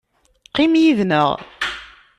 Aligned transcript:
Qqim 0.49 0.73
yid-nneɣ. 0.81 1.29